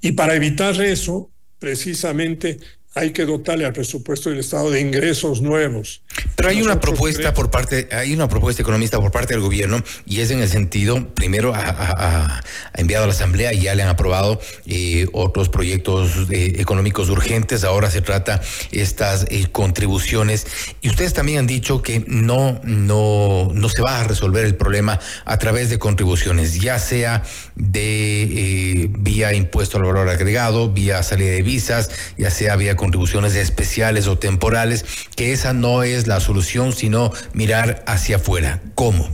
y 0.01 0.11
para 0.11 0.35
evitar 0.35 0.79
eso, 0.81 1.31
precisamente 1.59 2.59
hay 2.95 3.11
que 3.11 3.25
dotarle 3.25 3.65
al 3.65 3.73
presupuesto 3.73 4.29
del 4.29 4.39
Estado 4.39 4.69
de 4.69 4.81
ingresos 4.81 5.41
nuevos. 5.41 6.03
Pero 6.35 6.49
hay 6.49 6.61
una 6.61 6.79
propuesta 6.79 7.33
por 7.33 7.49
parte, 7.49 7.87
hay 7.91 8.13
una 8.13 8.27
propuesta 8.27 8.61
economista 8.61 8.99
por 8.99 9.11
parte 9.11 9.33
del 9.33 9.41
gobierno 9.41 9.83
y 10.05 10.21
es 10.21 10.31
en 10.31 10.39
el 10.39 10.49
sentido, 10.49 11.07
primero 11.13 11.53
ha, 11.55 12.41
enviado 12.73 13.03
a 13.03 13.07
la 13.07 13.13
Asamblea 13.13 13.53
y 13.53 13.61
ya 13.61 13.75
le 13.75 13.83
han 13.83 13.89
aprobado 13.89 14.39
eh, 14.65 15.07
otros 15.13 15.49
proyectos 15.49 16.11
eh, 16.31 16.55
económicos 16.57 17.09
urgentes. 17.09 17.63
Ahora 17.63 17.89
se 17.89 18.01
trata 18.01 18.41
estas 18.71 19.25
eh, 19.29 19.47
contribuciones 19.51 20.47
y 20.81 20.89
ustedes 20.89 21.13
también 21.13 21.39
han 21.39 21.47
dicho 21.47 21.81
que 21.81 22.03
no, 22.07 22.59
no, 22.63 23.51
no 23.53 23.69
se 23.69 23.81
va 23.81 24.01
a 24.01 24.03
resolver 24.03 24.45
el 24.45 24.55
problema 24.55 24.99
a 25.25 25.37
través 25.37 25.69
de 25.69 25.79
contribuciones, 25.79 26.59
ya 26.59 26.79
sea 26.79 27.23
de 27.55 28.89
vía 28.99 29.33
impuesto 29.33 29.77
al 29.77 29.83
valor 29.83 30.09
agregado, 30.09 30.71
vía 30.71 31.03
salida 31.03 31.31
de 31.31 31.41
visas, 31.43 31.89
ya 32.17 32.31
sea 32.31 32.55
vía 32.55 32.75
contribuciones 32.75 33.35
especiales 33.35 34.07
o 34.07 34.17
temporales, 34.17 34.85
que 35.15 35.31
esa 35.33 35.53
no 35.53 35.83
es 35.83 36.02
la 36.07 36.19
solución, 36.19 36.73
sino 36.73 37.11
mirar 37.33 37.83
hacia 37.87 38.17
afuera. 38.17 38.61
¿Cómo? 38.75 39.09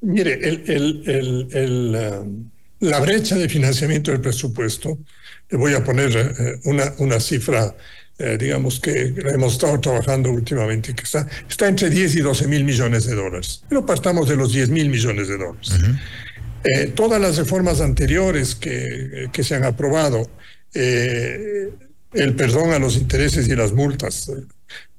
Mire, 0.00 0.38
el, 0.42 1.96
um, 2.22 2.50
la 2.80 3.00
brecha 3.00 3.36
de 3.36 3.48
financiamiento 3.48 4.10
del 4.12 4.20
presupuesto, 4.20 4.98
le 5.50 5.58
voy 5.58 5.74
a 5.74 5.82
poner 5.82 6.16
eh, 6.16 6.60
una, 6.64 6.92
una 6.98 7.18
cifra, 7.18 7.74
eh, 8.18 8.36
digamos 8.38 8.78
que 8.78 9.14
hemos 9.16 9.54
estado 9.54 9.80
trabajando 9.80 10.30
últimamente, 10.30 10.94
que 10.94 11.02
está, 11.02 11.26
está 11.48 11.68
entre 11.68 11.90
10 11.90 12.16
y 12.16 12.20
12 12.20 12.46
mil 12.46 12.64
millones 12.64 13.06
de 13.06 13.14
dólares, 13.14 13.64
pero 13.68 13.84
partamos 13.84 14.28
de 14.28 14.36
los 14.36 14.52
10 14.52 14.70
mil 14.70 14.88
millones 14.88 15.28
de 15.28 15.38
dólares. 15.38 15.70
Eh, 16.64 16.86
todas 16.94 17.20
las 17.20 17.36
reformas 17.36 17.80
anteriores 17.80 18.54
que, 18.54 19.28
que 19.32 19.42
se 19.42 19.54
han 19.54 19.64
aprobado, 19.64 20.28
el 20.74 22.34
perdón 22.36 22.72
a 22.72 22.78
los 22.78 22.96
intereses 22.96 23.48
y 23.48 23.56
las 23.56 23.72
multas, 23.72 24.30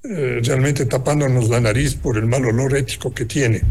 eh, 0.04 0.40
realmente 0.44 0.86
tapándonos 0.86 1.50
la 1.50 1.60
nariz 1.60 1.96
por 1.96 2.18
el 2.18 2.26
mal 2.26 2.46
olor 2.46 2.76
ético 2.78 3.14
que 3.14 3.26
tiene. 3.26 3.62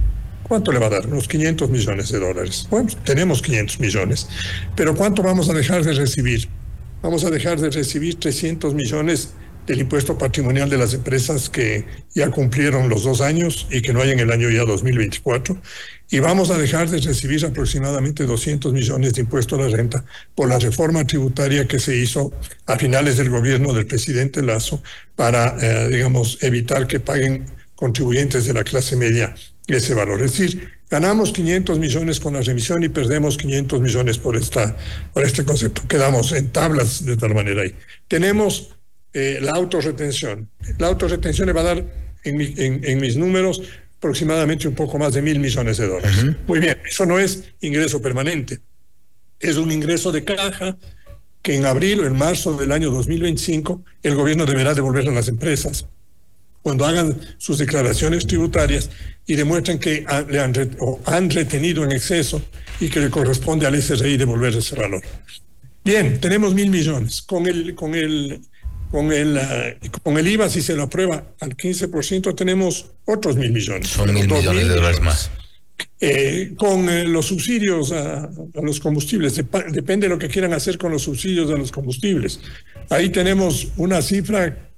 ¿Cuánto 0.43 0.73
le 0.73 0.79
va 0.79 0.87
a 0.87 0.91
dar? 0.91 1.07
Unos 1.07 1.27
500 1.27 1.71
millones 1.71 2.11
de 2.11 2.19
dólares. 2.19 2.67
Bueno, 2.71 2.91
tenemos 3.05 3.41
500 3.43 3.81
millones, 3.81 4.29
pero 4.77 4.95
¿cuánto 4.95 5.23
vamos 5.23 5.49
a 5.49 5.55
dejar 5.55 5.85
de 5.85 5.93
recibir? 5.95 6.49
Vamos 7.03 7.25
a 7.25 7.31
dejar 7.31 7.61
de 7.61 7.71
recibir 7.71 8.19
300 8.19 8.75
millones 8.75 9.35
del 9.69 9.81
impuesto 9.81 10.17
patrimonial 10.17 10.71
de 10.71 10.79
las 10.79 10.95
empresas 10.95 11.51
que 11.51 11.85
ya 12.15 12.31
cumplieron 12.31 12.89
los 12.89 13.05
dos 13.05 13.21
años 13.21 13.67
y 13.71 13.83
que 13.83 13.93
no 13.93 14.01
hay 14.01 14.11
en 14.11 14.19
el 14.19 14.33
año 14.33 14.49
ya 14.49 14.65
2024. 14.65 15.59
Y 16.11 16.21
vamos 16.21 16.51
a 16.51 16.57
dejar 16.57 16.89
de 16.89 16.99
recibir 17.01 17.45
aproximadamente 17.45 18.25
200 18.25 18.73
millones 18.73 19.13
de 19.13 19.21
impuesto 19.21 19.57
a 19.57 19.61
la 19.61 19.69
renta 19.69 20.07
por 20.35 20.49
la 20.49 20.59
reforma 20.59 21.07
tributaria 21.07 21.69
que 21.69 21.79
se 21.79 21.95
hizo 21.95 22.33
a 22.65 22.79
finales 22.79 23.19
del 23.19 23.29
gobierno 23.29 23.75
del 23.75 23.87
presidente 23.87 24.43
Lazo 24.43 24.83
para, 25.15 25.55
eh, 25.61 25.89
digamos, 25.89 26.39
evitar 26.41 26.87
que 26.87 26.99
paguen 26.99 27.45
contribuyentes 27.77 28.47
de 28.47 28.55
la 28.55 28.65
clase 28.65 28.97
media 28.97 29.35
ese 29.67 29.93
valor. 29.93 30.23
Es 30.23 30.33
decir, 30.33 30.71
ganamos 30.89 31.31
500 31.31 31.79
millones 31.79 32.21
con 32.21 32.33
la 32.33 32.41
remisión 32.41 32.83
y 32.83 32.89
perdemos 32.89 33.37
500 33.37 33.83
millones 33.83 34.17
por, 34.17 34.35
esta, 34.35 34.75
por 35.13 35.25
este 35.25 35.45
concepto. 35.45 35.83
Quedamos 35.87 36.33
en 36.33 36.49
tablas 36.49 37.05
de 37.05 37.19
tal 37.19 37.35
manera 37.35 37.61
ahí. 37.61 37.75
Tenemos 38.09 38.78
eh, 39.13 39.39
la 39.41 39.53
autorretención. 39.53 40.49
La 40.79 40.89
autorretención 40.89 41.47
le 41.47 41.53
va 41.53 41.61
a 41.63 41.75
dar 41.75 41.85
en, 42.25 43.01
mis 43.01 43.17
números 43.17 43.63
aproximadamente 43.97 44.69
un 44.69 44.75
poco 44.75 44.99
más 44.99 45.15
de 45.15 45.23
mil 45.23 45.39
millones 45.41 45.79
de 45.79 45.87
dólares. 45.87 46.17
Muy 46.47 46.61
bien, 46.61 46.79
eso 46.87 47.07
no 47.07 47.19
es 47.19 47.45
ingreso 47.61 48.01
permanente, 48.01 48.61
es 49.41 49.57
un 49.57 49.73
ingreso 49.73 50.13
de 50.13 50.25
caja 50.25 50.77
que 51.43 51.57
en 51.57 51.67
abril 51.67 52.01
o 52.01 52.07
en 52.07 52.17
marzo 52.17 52.57
del 52.57 52.73
año 52.73 52.91
2025 52.91 53.83
el 54.03 54.15
gobierno 54.15 54.47
deberá 54.47 54.75
devolver 54.75 55.09
a 55.09 55.13
las 55.13 55.29
empresas 55.29 55.87
cuando 56.63 56.85
hagan 56.85 57.19
sus 57.39 57.59
declaraciones 57.59 58.27
tributarias 58.27 58.91
y 59.27 59.37
demuestren 59.37 59.79
que 59.79 60.05
le 60.29 60.41
han, 60.41 60.53
han 61.07 61.31
retenido 61.31 61.85
en 61.85 61.93
exceso 61.93 62.43
y 62.81 62.89
que 62.89 63.01
le 63.01 63.11
corresponde 63.11 63.67
al 63.67 63.81
SRI 63.81 64.17
devolver 64.17 64.55
ese 64.55 64.77
valor. 64.77 65.03
Bien, 65.85 66.21
tenemos 66.21 66.55
mil 66.55 66.69
millones. 66.69 67.23
Con 67.23 67.47
el, 67.47 67.75
con 67.75 67.95
el 67.95 68.43
con 68.91 69.13
el, 69.13 69.37
eh, 69.37 69.79
con 70.03 70.17
el 70.19 70.27
IVA, 70.27 70.49
si 70.49 70.63
se 70.63 70.75
lo 70.75 70.85
aprueba 70.85 71.25
al 71.41 71.57
15%, 71.57 72.35
tenemos 72.35 72.87
otros 73.05 73.37
mil 73.37 73.53
millones. 73.53 73.89
Son 73.89 74.13
mil 74.13 74.29
millones, 74.29 74.69
de 74.69 74.75
dólares 74.75 75.01
más. 75.01 75.31
Eh, 76.01 76.55
con 76.57 76.89
eh, 76.89 77.05
los 77.05 77.27
subsidios 77.27 77.93
a, 77.93 78.31
los 78.63 78.81
combustibles, 78.81 79.35
depende 79.37 80.07
de 80.07 80.09
lo 80.09 80.19
que 80.19 80.29
quieran 80.29 80.53
hacer 80.53 80.79
con 80.79 80.93
los 80.93 81.03
subsidios 81.03 81.51
a 81.51 81.57
los 81.57 81.71
combustibles. 81.71 82.41
Ahí 82.89 83.11
tenemos 83.11 83.69
una 83.77 84.01
cifra 84.01 84.71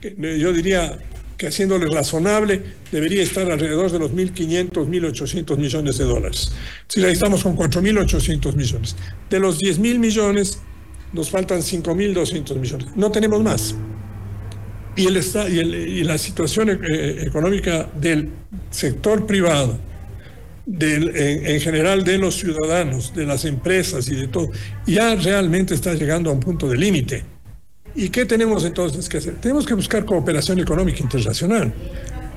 que 0.00 0.14
yo 0.38 0.52
diría 0.52 0.98
que 1.36 1.46
haciéndole 1.46 1.86
razonable 1.86 2.62
debería 2.92 3.22
estar 3.22 3.50
alrededor 3.50 3.90
de 3.90 3.98
los 3.98 4.12
1.500, 4.12 4.72
1.800 4.86 5.56
millones 5.56 5.96
de 5.96 6.04
dólares. 6.04 6.52
Si 6.86 7.00
la 7.00 7.08
estamos 7.08 7.42
con 7.42 7.56
4.800 7.56 8.54
millones. 8.54 8.94
De 9.30 9.40
los 9.40 9.58
10.000 9.58 9.98
millones, 9.98 10.58
nos 11.12 11.30
faltan 11.30 11.60
5.200 11.60 12.56
millones. 12.56 12.88
No 12.94 13.10
tenemos 13.10 13.42
más. 13.42 13.74
Y, 14.96 15.06
el, 15.06 15.16
y, 15.16 15.58
el, 15.58 15.74
y 15.74 16.04
la 16.04 16.18
situación 16.18 16.70
eh, 16.70 17.24
económica 17.26 17.88
del 17.98 18.30
sector 18.70 19.26
privado, 19.26 19.78
del, 20.66 21.16
en, 21.16 21.60
general 21.60 22.04
de 22.04 22.18
los 22.18 22.36
ciudadanos, 22.36 23.14
de 23.14 23.24
las 23.24 23.44
empresas 23.44 24.08
y 24.08 24.14
de 24.14 24.28
todo, 24.28 24.50
ya 24.86 25.14
realmente 25.14 25.74
está 25.74 25.94
llegando 25.94 26.30
a 26.30 26.32
un 26.32 26.40
punto 26.40 26.68
de 26.68 26.76
límite. 26.76 27.24
¿Y 27.94 28.08
qué 28.10 28.24
tenemos 28.24 28.64
entonces 28.64 29.08
que 29.08 29.18
hacer? 29.18 29.34
Tenemos 29.40 29.66
que 29.66 29.74
buscar 29.74 30.04
cooperación 30.04 30.60
económica 30.60 31.00
internacional 31.02 31.72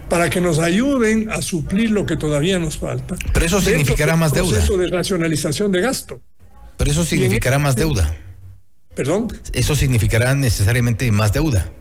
para 0.09 0.29
que 0.29 0.41
nos 0.41 0.59
ayuden 0.59 1.29
a 1.31 1.41
suplir 1.41 1.91
lo 1.91 2.05
que 2.05 2.17
todavía 2.17 2.59
nos 2.59 2.77
falta. 2.77 3.15
Pero 3.33 3.45
eso 3.45 3.61
significará 3.61 4.15
más 4.15 4.33
deuda. 4.33 4.51
Proceso 4.51 4.77
de 4.77 4.87
racionalización 4.87 5.71
de 5.71 5.81
gasto. 5.81 6.21
Pero 6.77 6.91
eso 6.91 7.03
significará 7.03 7.59
más 7.59 7.75
deuda. 7.75 8.15
¿Perdón? 8.95 9.27
Eso 9.53 9.75
significará 9.75 10.35
necesariamente 10.35 11.11
más 11.11 11.33
deuda. 11.33 11.71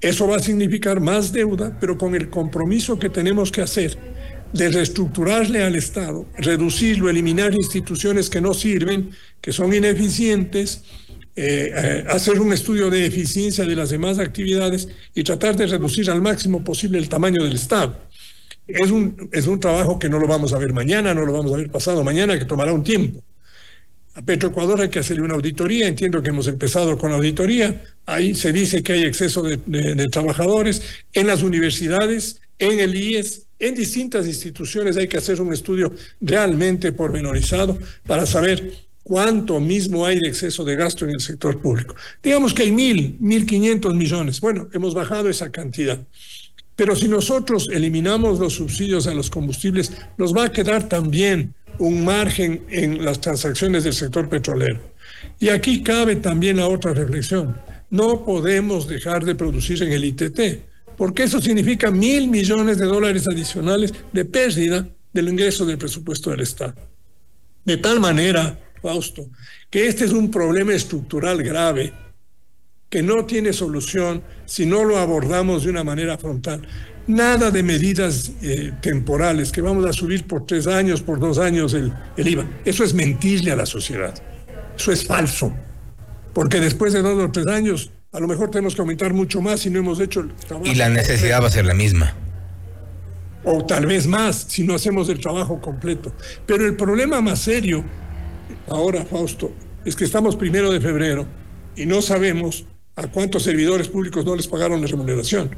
Eso 0.00 0.26
va 0.26 0.36
a 0.36 0.40
significar 0.40 1.00
más 1.00 1.32
deuda, 1.32 1.76
pero 1.78 1.98
con 1.98 2.14
el 2.14 2.30
compromiso 2.30 2.98
que 2.98 3.10
tenemos 3.10 3.52
que 3.52 3.60
hacer 3.60 3.98
de 4.52 4.68
reestructurarle 4.70 5.62
al 5.62 5.76
Estado, 5.76 6.26
reducirlo, 6.36 7.10
eliminar 7.10 7.54
instituciones 7.54 8.30
que 8.30 8.40
no 8.40 8.54
sirven, 8.54 9.10
que 9.40 9.52
son 9.52 9.74
ineficientes, 9.74 10.82
eh, 11.36 11.70
eh, 11.74 12.04
hacer 12.08 12.40
un 12.40 12.52
estudio 12.52 12.90
de 12.90 13.06
eficiencia 13.06 13.64
de 13.64 13.76
las 13.76 13.90
demás 13.90 14.18
actividades 14.18 14.88
y 15.14 15.22
tratar 15.22 15.56
de 15.56 15.66
reducir 15.66 16.10
al 16.10 16.22
máximo 16.22 16.64
posible 16.64 16.98
el 16.98 17.08
tamaño 17.08 17.44
del 17.44 17.54
Estado. 17.54 17.96
Es 18.66 18.90
un, 18.90 19.28
es 19.32 19.46
un 19.46 19.60
trabajo 19.60 19.98
que 19.98 20.08
no 20.08 20.18
lo 20.18 20.26
vamos 20.26 20.52
a 20.52 20.58
ver 20.58 20.72
mañana, 20.72 21.12
no 21.12 21.24
lo 21.26 21.32
vamos 21.32 21.52
a 21.52 21.56
ver 21.56 21.70
pasado 21.70 22.02
mañana, 22.02 22.38
que 22.38 22.44
tomará 22.44 22.72
un 22.72 22.82
tiempo. 22.82 23.22
A 24.14 24.22
Petroecuador 24.22 24.80
hay 24.80 24.88
que 24.88 24.98
hacerle 24.98 25.22
una 25.22 25.34
auditoría, 25.34 25.86
entiendo 25.86 26.20
que 26.22 26.30
hemos 26.30 26.48
empezado 26.48 26.98
con 26.98 27.10
la 27.10 27.16
auditoría, 27.16 27.84
ahí 28.06 28.34
se 28.34 28.52
dice 28.52 28.82
que 28.82 28.94
hay 28.94 29.04
exceso 29.04 29.42
de, 29.42 30.08
trabajadores 30.10 30.82
en 31.12 31.28
las 31.28 31.42
universidades, 31.42 32.40
en 32.58 32.80
el 32.80 32.94
IES, 32.94 33.46
en 33.60 33.74
distintas 33.74 34.26
instituciones 34.26 34.96
hay 34.96 35.06
que 35.06 35.18
hacer 35.18 35.40
un 35.40 35.52
estudio 35.52 35.92
realmente 36.20 36.92
pormenorizado 36.92 37.78
para 38.06 38.26
saber 38.26 38.72
cuánto 39.02 39.60
mismo 39.60 40.04
hay 40.04 40.18
de 40.18 40.28
exceso 40.28 40.64
de 40.64 40.76
gasto 40.76 41.04
en 41.04 41.12
el 41.12 41.20
sector 41.20 41.60
público. 41.60 41.94
Digamos 42.22 42.52
que 42.52 42.62
hay 42.62 42.72
mil, 42.72 43.16
mil 43.20 43.46
quinientos 43.46 43.94
millones. 43.94 44.40
Bueno, 44.40 44.68
hemos 44.72 44.94
bajado 44.94 45.28
esa 45.28 45.50
cantidad. 45.50 46.00
Pero 46.74 46.96
si 46.96 47.08
nosotros 47.08 47.68
eliminamos 47.70 48.38
los 48.38 48.54
subsidios 48.54 49.06
a 49.06 49.12
los 49.12 49.28
combustibles, 49.28 49.92
nos 50.16 50.34
va 50.34 50.44
a 50.44 50.52
quedar 50.52 50.88
también 50.88 51.54
un 51.78 52.04
margen 52.04 52.64
en 52.68 53.04
las 53.04 53.20
transacciones 53.20 53.84
del 53.84 53.94
sector 53.94 54.28
petrolero. 54.28 54.80
Y 55.38 55.48
aquí 55.48 55.82
cabe 55.82 56.16
también 56.16 56.58
la 56.58 56.68
otra 56.68 56.92
reflexión. 56.92 57.56
No 57.90 58.24
podemos 58.24 58.86
dejar 58.86 59.24
de 59.24 59.34
producir 59.34 59.82
en 59.82 59.92
el 59.92 60.04
ITT, 60.04 60.40
porque 60.96 61.24
eso 61.24 61.40
significa 61.40 61.90
mil 61.90 62.28
millones 62.28 62.78
de 62.78 62.86
dólares 62.86 63.26
adicionales 63.26 63.92
de 64.12 64.24
pérdida 64.24 64.86
del 65.12 65.28
ingreso 65.28 65.64
del 65.64 65.78
presupuesto 65.78 66.30
del 66.30 66.40
Estado. 66.40 66.74
De 67.64 67.76
tal 67.76 68.00
manera, 68.00 68.58
Fausto, 68.80 69.28
que 69.68 69.88
este 69.88 70.04
es 70.04 70.12
un 70.12 70.30
problema 70.30 70.74
estructural 70.74 71.42
grave 71.42 71.92
que 72.90 73.02
no 73.02 73.24
tiene 73.24 73.52
solución 73.52 74.22
si 74.44 74.66
no 74.66 74.84
lo 74.84 74.98
abordamos 74.98 75.64
de 75.64 75.70
una 75.70 75.84
manera 75.84 76.18
frontal. 76.18 76.66
Nada 77.06 77.50
de 77.50 77.62
medidas 77.62 78.32
eh, 78.42 78.72
temporales, 78.82 79.52
que 79.52 79.62
vamos 79.62 79.86
a 79.86 79.92
subir 79.92 80.26
por 80.26 80.44
tres 80.44 80.66
años, 80.66 81.00
por 81.00 81.18
dos 81.18 81.38
años 81.38 81.72
el, 81.74 81.92
el 82.16 82.28
IVA. 82.28 82.44
Eso 82.64 82.84
es 82.84 82.92
mentirle 82.92 83.52
a 83.52 83.56
la 83.56 83.66
sociedad. 83.66 84.14
Eso 84.76 84.92
es 84.92 85.06
falso. 85.06 85.52
Porque 86.34 86.60
después 86.60 86.92
de 86.92 87.02
dos 87.02 87.18
o 87.18 87.30
tres 87.30 87.46
años, 87.46 87.90
a 88.12 88.20
lo 88.20 88.28
mejor 88.28 88.50
tenemos 88.50 88.74
que 88.74 88.80
aumentar 88.82 89.12
mucho 89.14 89.40
más 89.40 89.60
si 89.60 89.70
no 89.70 89.78
hemos 89.78 89.98
hecho 90.00 90.20
el 90.20 90.32
trabajo. 90.34 90.70
Y 90.70 90.74
la 90.74 90.88
necesidad 90.88 91.42
va 91.42 91.46
a 91.46 91.50
ser 91.50 91.66
la 91.66 91.74
misma. 91.74 92.14
o 93.44 93.64
tal 93.64 93.86
vez 93.86 94.06
más 94.06 94.46
si 94.48 94.64
no 94.64 94.74
hacemos 94.74 95.08
el 95.08 95.18
trabajo 95.20 95.60
completo. 95.60 96.12
Pero 96.46 96.66
el 96.66 96.76
problema 96.76 97.20
más 97.20 97.40
serio, 97.40 97.84
ahora 98.68 99.04
Fausto, 99.04 99.52
es 99.84 99.96
que 99.96 100.04
estamos 100.04 100.36
primero 100.36 100.70
de 100.70 100.80
febrero 100.80 101.26
y 101.76 101.86
no 101.86 102.02
sabemos 102.02 102.66
a 103.04 103.10
cuántos 103.10 103.42
servidores 103.42 103.88
públicos 103.88 104.24
no 104.24 104.36
les 104.36 104.46
pagaron 104.46 104.80
la 104.80 104.86
remuneración. 104.86 105.56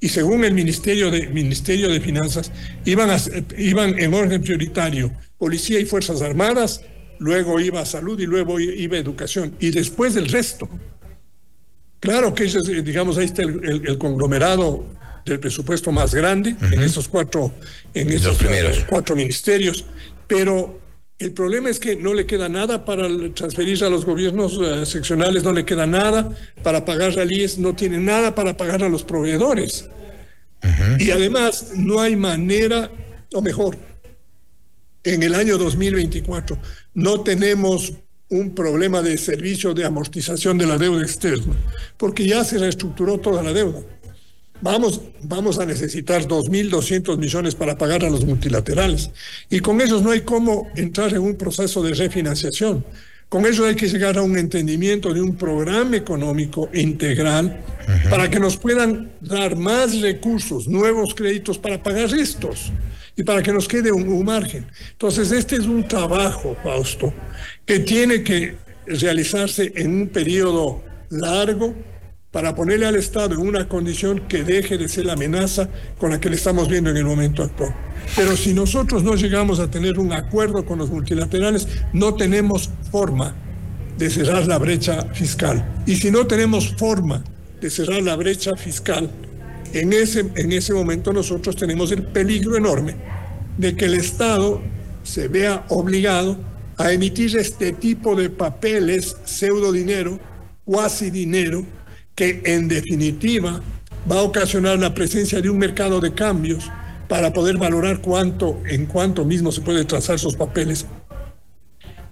Y 0.00 0.08
según 0.08 0.44
el 0.44 0.52
Ministerio 0.52 1.10
de, 1.10 1.28
Ministerio 1.28 1.88
de 1.88 2.00
Finanzas, 2.00 2.52
iban, 2.84 3.10
iban 3.56 3.98
en 3.98 4.12
orden 4.12 4.42
prioritario 4.42 5.12
Policía 5.38 5.80
y 5.80 5.84
Fuerzas 5.84 6.20
Armadas, 6.20 6.82
luego 7.18 7.60
iba 7.60 7.84
Salud 7.84 8.18
y 8.20 8.26
luego 8.26 8.60
iba 8.60 8.98
Educación. 8.98 9.54
Y 9.60 9.70
después 9.70 10.16
el 10.16 10.28
resto. 10.28 10.68
Claro 12.00 12.34
que, 12.34 12.44
digamos, 12.82 13.16
ahí 13.16 13.24
está 13.24 13.42
el, 13.42 13.96
conglomerado 13.96 14.84
del 15.24 15.40
presupuesto 15.40 15.90
más 15.90 16.14
grande 16.14 16.54
en 16.60 16.82
esos 16.82 17.08
cuatro, 17.08 17.54
en 17.94 18.10
esos 18.10 18.36
cuatro 18.86 19.16
ministerios, 19.16 19.86
pero 20.26 20.83
el 21.18 21.32
problema 21.32 21.70
es 21.70 21.78
que 21.78 21.96
no 21.96 22.12
le 22.12 22.26
queda 22.26 22.48
nada 22.48 22.84
para 22.84 23.08
transferir 23.34 23.82
a 23.84 23.88
los 23.88 24.04
gobiernos 24.04 24.58
eh, 24.60 24.84
seccionales, 24.84 25.44
no 25.44 25.52
le 25.52 25.64
queda 25.64 25.86
nada 25.86 26.30
para 26.62 26.84
pagar 26.84 27.14
ralíes, 27.14 27.58
no 27.58 27.74
tiene 27.74 27.98
nada 27.98 28.34
para 28.34 28.56
pagar 28.56 28.82
a 28.82 28.88
los 28.88 29.04
proveedores. 29.04 29.88
Y 30.98 31.10
además 31.10 31.72
no 31.76 32.00
hay 32.00 32.16
manera, 32.16 32.90
o 33.34 33.42
mejor, 33.42 33.76
en 35.02 35.22
el 35.22 35.34
año 35.34 35.58
2024 35.58 36.58
no 36.94 37.20
tenemos 37.20 37.92
un 38.30 38.54
problema 38.54 39.02
de 39.02 39.18
servicio 39.18 39.74
de 39.74 39.84
amortización 39.84 40.56
de 40.56 40.66
la 40.66 40.78
deuda 40.78 41.02
externa, 41.02 41.54
porque 41.98 42.26
ya 42.26 42.42
se 42.44 42.58
reestructuró 42.58 43.18
toda 43.18 43.42
la 43.42 43.52
deuda. 43.52 43.80
Vamos, 44.64 45.02
vamos 45.20 45.58
a 45.58 45.66
necesitar 45.66 46.26
2.200 46.26 47.18
millones 47.18 47.54
para 47.54 47.76
pagar 47.76 48.02
a 48.02 48.08
los 48.08 48.24
multilaterales. 48.24 49.10
Y 49.50 49.60
con 49.60 49.82
esos 49.82 50.00
no 50.00 50.10
hay 50.10 50.22
cómo 50.22 50.70
entrar 50.74 51.12
en 51.12 51.20
un 51.20 51.36
proceso 51.36 51.82
de 51.82 51.92
refinanciación. 51.92 52.82
Con 53.28 53.44
eso 53.44 53.66
hay 53.66 53.74
que 53.74 53.90
llegar 53.90 54.16
a 54.16 54.22
un 54.22 54.38
entendimiento 54.38 55.12
de 55.12 55.20
un 55.20 55.36
programa 55.36 55.96
económico 55.96 56.70
integral 56.72 57.60
para 58.08 58.30
que 58.30 58.40
nos 58.40 58.56
puedan 58.56 59.12
dar 59.20 59.54
más 59.54 60.00
recursos, 60.00 60.66
nuevos 60.66 61.14
créditos 61.14 61.58
para 61.58 61.82
pagar 61.82 62.14
estos 62.14 62.72
y 63.16 63.22
para 63.22 63.42
que 63.42 63.52
nos 63.52 63.68
quede 63.68 63.92
un, 63.92 64.08
un 64.08 64.24
margen. 64.24 64.66
Entonces, 64.92 65.30
este 65.30 65.56
es 65.56 65.66
un 65.66 65.86
trabajo, 65.86 66.56
Fausto, 66.62 67.12
que 67.66 67.80
tiene 67.80 68.22
que 68.22 68.56
realizarse 68.86 69.74
en 69.76 69.94
un 69.94 70.08
periodo 70.08 70.82
largo, 71.10 71.74
para 72.34 72.52
ponerle 72.52 72.84
al 72.84 72.96
Estado 72.96 73.36
en 73.36 73.46
una 73.46 73.68
condición 73.68 74.22
que 74.26 74.42
deje 74.42 74.76
de 74.76 74.88
ser 74.88 75.06
la 75.06 75.12
amenaza 75.12 75.68
con 75.96 76.10
la 76.10 76.18
que 76.18 76.28
le 76.28 76.34
estamos 76.34 76.68
viendo 76.68 76.90
en 76.90 76.96
el 76.96 77.04
momento 77.04 77.44
actual. 77.44 77.72
Pero 78.16 78.36
si 78.36 78.52
nosotros 78.52 79.04
no 79.04 79.14
llegamos 79.14 79.60
a 79.60 79.70
tener 79.70 80.00
un 80.00 80.12
acuerdo 80.12 80.66
con 80.66 80.80
los 80.80 80.90
multilaterales, 80.90 81.68
no 81.92 82.14
tenemos 82.14 82.70
forma 82.90 83.36
de 83.96 84.10
cerrar 84.10 84.48
la 84.48 84.58
brecha 84.58 85.06
fiscal. 85.14 85.64
Y 85.86 85.94
si 85.94 86.10
no 86.10 86.26
tenemos 86.26 86.74
forma 86.76 87.22
de 87.60 87.70
cerrar 87.70 88.02
la 88.02 88.16
brecha 88.16 88.56
fiscal, 88.56 89.08
en 89.72 89.92
ese, 89.92 90.28
en 90.34 90.50
ese 90.50 90.74
momento 90.74 91.12
nosotros 91.12 91.54
tenemos 91.54 91.92
el 91.92 92.02
peligro 92.02 92.56
enorme 92.56 92.96
de 93.58 93.76
que 93.76 93.84
el 93.84 93.94
Estado 93.94 94.60
se 95.04 95.28
vea 95.28 95.66
obligado 95.68 96.36
a 96.78 96.90
emitir 96.90 97.36
este 97.36 97.74
tipo 97.74 98.16
de 98.16 98.28
papeles, 98.28 99.18
pseudo 99.24 99.70
dinero, 99.70 100.18
cuasi 100.64 101.12
dinero, 101.12 101.64
que 102.14 102.42
en 102.44 102.68
definitiva 102.68 103.60
va 104.10 104.18
a 104.20 104.22
ocasionar 104.22 104.78
la 104.78 104.94
presencia 104.94 105.40
de 105.40 105.50
un 105.50 105.58
mercado 105.58 106.00
de 106.00 106.12
cambios 106.12 106.70
para 107.08 107.32
poder 107.32 107.56
valorar 107.58 108.00
cuánto, 108.00 108.60
en 108.66 108.86
cuánto 108.86 109.24
mismo 109.24 109.52
se 109.52 109.60
puede 109.60 109.84
trazar 109.84 110.18
sus 110.18 110.36
papeles, 110.36 110.86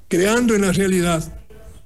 creando 0.08 0.54
en 0.54 0.62
la 0.62 0.72
realidad 0.72 1.22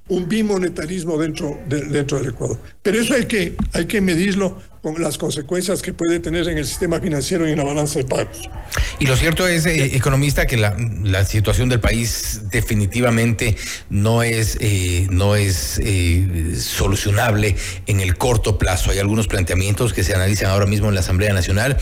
un 0.09 0.27
bimonetarismo 0.27 1.17
dentro, 1.17 1.59
dentro 1.67 2.17
del 2.19 2.29
Ecuador. 2.29 2.59
Pero 2.81 2.99
eso 2.99 3.13
que, 3.27 3.55
hay 3.73 3.85
que 3.85 4.01
medirlo 4.01 4.57
con 4.93 5.01
las 5.01 5.17
consecuencias 5.17 5.81
que 5.81 5.93
puede 5.93 6.19
tener 6.19 6.47
en 6.47 6.57
el 6.57 6.65
sistema 6.65 6.99
financiero 6.99 7.47
y 7.47 7.51
en 7.51 7.57
la 7.57 7.63
balanza 7.63 7.99
de 7.99 8.05
pagos. 8.05 8.49
Y 8.99 9.05
lo 9.05 9.15
cierto 9.15 9.47
es, 9.47 9.65
eh, 9.65 9.95
economista, 9.95 10.45
que 10.45 10.57
la, 10.57 10.75
la, 11.03 11.25
situación 11.25 11.69
del 11.69 11.79
país 11.79 12.41
definitivamente 12.51 13.55
no 13.89 14.23
es, 14.23 14.57
eh, 14.59 15.07
no 15.09 15.35
es 15.35 15.79
eh, 15.83 16.55
solucionable 16.57 17.55
en 17.85 17.99
el 17.99 18.17
corto 18.17 18.57
plazo. 18.57 18.91
Hay 18.91 18.99
algunos 18.99 19.27
planteamientos 19.27 19.93
que 19.93 20.03
se 20.03 20.13
analizan 20.13 20.51
ahora 20.51 20.65
mismo 20.65 20.89
en 20.89 20.95
la 20.95 21.01
Asamblea 21.01 21.33
Nacional. 21.33 21.77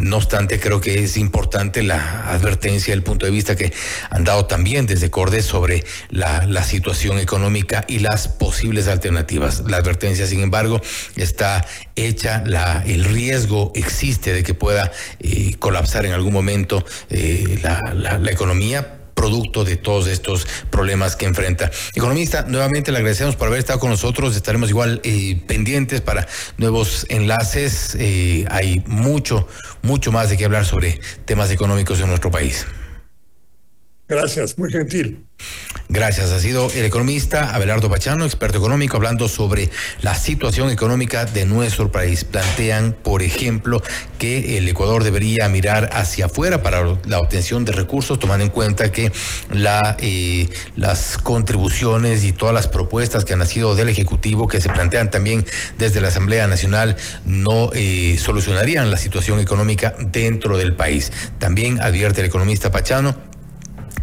no 0.00 0.16
obstante, 0.16 0.60
creo 0.60 0.80
que 0.80 1.04
es 1.04 1.16
importante 1.16 1.82
la 1.82 2.30
advertencia, 2.30 2.94
el 2.94 3.02
punto 3.02 3.26
de 3.26 3.32
vista 3.32 3.56
que 3.56 3.72
han 4.10 4.24
dado 4.24 4.46
también 4.46 4.86
desde 4.86 5.10
Cordes 5.10 5.44
sobre 5.44 5.84
la, 6.10 6.46
la 6.46 6.62
situación 6.62 7.18
económica 7.18 7.84
y 7.88 8.00
las 8.00 8.28
posibles 8.28 8.88
alternativas. 8.88 9.62
La 9.66 9.78
advertencia, 9.78 10.26
sin 10.26 10.40
embargo, 10.40 10.80
está 11.16 11.64
hecha, 11.96 12.17
la, 12.24 12.82
el 12.86 13.04
riesgo 13.04 13.72
existe 13.74 14.32
de 14.32 14.42
que 14.42 14.54
pueda 14.54 14.90
eh, 15.20 15.54
colapsar 15.58 16.06
en 16.06 16.12
algún 16.12 16.32
momento 16.32 16.84
eh, 17.10 17.60
la, 17.62 18.30
economía 18.30 18.94
producto 19.14 19.64
de 19.64 19.76
todos 19.76 20.06
estos 20.06 20.46
problemas 20.70 21.16
que 21.16 21.26
enfrenta. 21.26 21.70
Economista, 21.94 22.44
nuevamente 22.46 22.92
le 22.92 22.98
agradecemos 22.98 23.34
por 23.34 23.48
haber 23.48 23.58
estado 23.58 23.80
con 23.80 23.90
nosotros. 23.90 24.36
Estaremos 24.36 24.70
igual 24.70 25.00
eh, 25.02 25.42
pendientes 25.48 26.00
para 26.00 26.28
nuevos 26.56 27.04
enlaces. 27.08 27.96
hay 28.48 28.82
mucho, 28.86 29.48
mucho 29.82 30.12
más 30.12 30.30
de 30.30 30.36
qué 30.36 30.44
hablar 30.44 30.64
sobre 30.64 31.00
temas 31.24 31.50
económicos 31.50 31.98
en 32.00 32.08
nuestro 32.08 32.30
país. 32.30 32.64
Gracias, 34.08 34.58
muy 34.58 34.72
gentil. 34.72 35.28
Gracias. 35.90 36.32
Ha 36.32 36.40
sido 36.40 36.70
el 36.72 36.84
economista 36.84 37.54
Abelardo 37.54 37.88
Pachano, 37.88 38.24
experto 38.24 38.58
económico, 38.58 38.96
hablando 38.96 39.28
sobre 39.28 39.70
la 40.02 40.14
situación 40.14 40.70
económica 40.70 41.24
de 41.24 41.46
nuestro 41.46 41.90
país. 41.90 42.24
Plantean, 42.24 42.94
por 43.02 43.22
ejemplo, 43.22 43.82
que 44.18 44.58
el 44.58 44.68
Ecuador 44.68 45.04
debería 45.04 45.48
mirar 45.48 45.90
hacia 45.92 46.26
afuera 46.26 46.62
para 46.62 46.98
la 47.06 47.20
obtención 47.20 47.64
de 47.64 47.72
recursos, 47.72 48.18
tomando 48.18 48.44
en 48.44 48.50
cuenta 48.50 48.92
que 48.92 49.12
la, 49.50 49.96
eh, 50.00 50.48
las 50.76 51.16
contribuciones 51.18 52.24
y 52.24 52.32
todas 52.32 52.54
las 52.54 52.68
propuestas 52.68 53.24
que 53.24 53.34
han 53.34 53.38
nacido 53.38 53.74
del 53.74 53.88
Ejecutivo, 53.88 54.48
que 54.48 54.60
se 54.60 54.68
plantean 54.70 55.10
también 55.10 55.46
desde 55.78 56.00
la 56.00 56.08
Asamblea 56.08 56.46
Nacional, 56.46 56.96
no 57.24 57.70
eh, 57.74 58.16
solucionarían 58.18 58.90
la 58.90 58.98
situación 58.98 59.38
económica 59.38 59.94
dentro 59.98 60.58
del 60.58 60.74
país. 60.74 61.12
También 61.38 61.80
advierte 61.80 62.20
el 62.20 62.26
economista 62.26 62.70
Pachano 62.70 63.27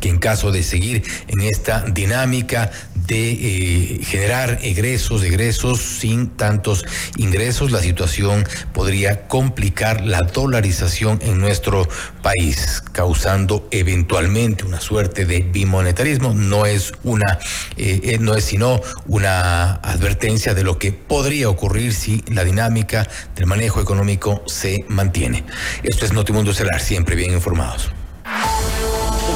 que 0.05 0.11
en 0.11 0.19
caso 0.19 0.51
de 0.51 0.61
seguir 0.61 1.01
en 1.27 1.41
esta 1.41 1.81
dinámica 1.81 2.69
de 3.07 3.31
eh, 3.31 3.99
generar 4.03 4.59
egresos, 4.61 5.23
egresos 5.23 5.79
sin 5.81 6.29
tantos 6.29 6.85
ingresos, 7.17 7.71
la 7.71 7.81
situación 7.81 8.47
podría 8.71 9.27
complicar 9.27 10.01
la 10.01 10.21
dolarización 10.21 11.17
en 11.23 11.39
nuestro 11.39 11.87
país, 12.21 12.83
causando 12.91 13.67
eventualmente 13.71 14.63
una 14.63 14.79
suerte 14.79 15.25
de 15.25 15.39
bimonetarismo. 15.39 16.35
No 16.35 16.67
es 16.67 16.93
una, 17.03 17.39
eh, 17.75 18.01
eh, 18.03 18.17
no 18.19 18.35
es 18.35 18.45
sino 18.45 18.81
una 19.07 19.73
advertencia 19.73 20.53
de 20.53 20.63
lo 20.63 20.77
que 20.77 20.91
podría 20.91 21.49
ocurrir 21.49 21.95
si 21.95 22.23
la 22.27 22.43
dinámica 22.43 23.09
del 23.35 23.47
manejo 23.47 23.81
económico 23.81 24.43
se 24.45 24.85
mantiene. 24.87 25.45
Esto 25.81 26.05
es 26.05 26.13
Notimundo 26.13 26.53
Celar, 26.53 26.79
siempre 26.79 27.15
bien 27.15 27.33
informados. 27.33 27.89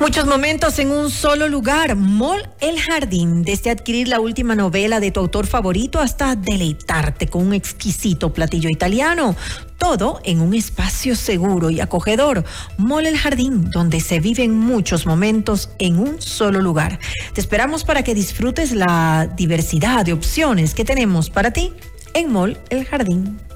Muchos 0.00 0.24
momentos 0.24 0.78
en 0.78 0.92
un 0.92 1.10
solo 1.10 1.46
lugar. 1.46 1.94
Mall 1.94 2.48
El 2.60 2.80
Jardín. 2.80 3.42
Desde 3.42 3.68
adquirir 3.68 4.08
la 4.08 4.18
última 4.18 4.54
novela 4.54 4.98
de 4.98 5.10
tu 5.10 5.20
autor 5.20 5.46
favorito 5.46 6.00
hasta 6.00 6.36
deleitarte 6.36 7.28
con 7.28 7.46
un 7.46 7.52
exquisito 7.52 8.32
platillo 8.32 8.70
italiano. 8.70 9.36
Todo 9.76 10.22
en 10.24 10.40
un 10.40 10.54
espacio 10.54 11.14
seguro 11.14 11.68
y 11.68 11.80
acogedor. 11.80 12.44
Mall 12.78 13.08
El 13.08 13.18
Jardín, 13.18 13.70
donde 13.70 14.00
se 14.00 14.20
viven 14.20 14.58
muchos 14.58 15.04
momentos 15.04 15.68
en 15.78 15.98
un 15.98 16.22
solo 16.22 16.62
lugar. 16.62 16.98
Te 17.34 17.42
esperamos 17.42 17.84
para 17.84 18.02
que 18.02 18.14
disfrutes 18.14 18.72
la 18.72 19.30
diversidad 19.36 20.06
de 20.06 20.14
opciones 20.14 20.74
que 20.74 20.86
tenemos 20.86 21.28
para 21.28 21.50
ti 21.50 21.74
en 22.14 22.32
Mall 22.32 22.58
El 22.70 22.86
Jardín. 22.86 23.49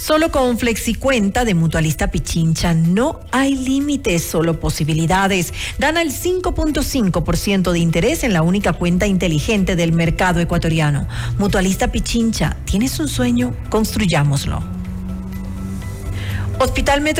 Solo 0.00 0.30
con 0.30 0.58
FlexiCuenta 0.58 1.44
de 1.44 1.52
Mutualista 1.52 2.10
Pichincha 2.10 2.72
no 2.72 3.20
hay 3.32 3.54
límites, 3.54 4.24
solo 4.24 4.58
posibilidades. 4.58 5.52
Gana 5.78 6.00
el 6.00 6.10
5.5% 6.10 7.70
de 7.70 7.78
interés 7.80 8.24
en 8.24 8.32
la 8.32 8.40
única 8.40 8.72
cuenta 8.72 9.06
inteligente 9.06 9.76
del 9.76 9.92
mercado 9.92 10.40
ecuatoriano. 10.40 11.06
Mutualista 11.38 11.92
Pichincha, 11.92 12.56
¿tienes 12.64 12.98
un 12.98 13.08
sueño? 13.08 13.54
Construyámoslo. 13.68 14.62
Hospital 16.62 17.00
Metro 17.00 17.18